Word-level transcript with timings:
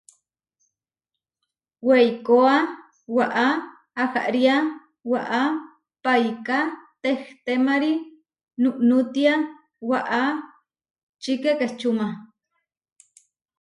Weikóa 1.87 2.55
waʼá 3.15 3.45
ahariá 4.03 4.55
waʼá 5.11 5.41
paiká 6.03 6.57
tehtemarí 7.03 7.91
núnútia 8.61 9.33
waʼá 9.89 10.21
čikekečuma. 11.21 12.07